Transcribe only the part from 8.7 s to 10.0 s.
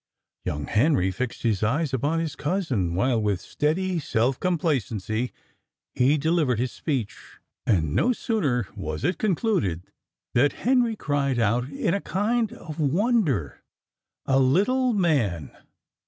was it concluded